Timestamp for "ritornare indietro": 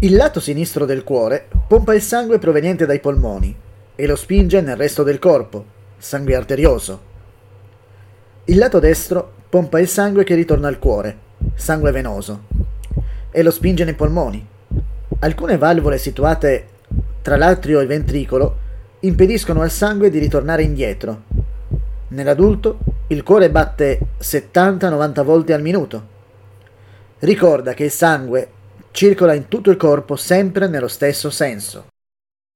20.20-21.22